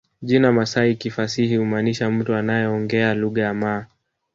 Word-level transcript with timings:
Jina 0.21 0.51
Masai 0.51 0.95
kifasihi 0.95 1.55
humaanisha 1.57 2.11
mtu 2.11 2.35
anayeongea 2.35 3.13
lugha 3.13 3.41
ya 3.41 3.53
Maa 3.53 3.85